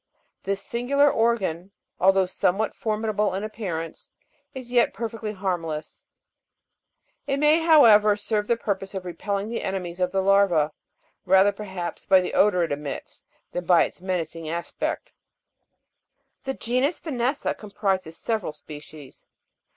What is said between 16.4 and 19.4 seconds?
20. The genus Vanessa comprises several species.